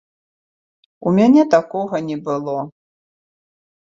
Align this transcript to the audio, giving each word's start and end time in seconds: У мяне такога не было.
У 1.11 1.13
мяне 1.19 1.43
такога 1.55 2.03
не 2.09 2.17
было. 2.29 2.57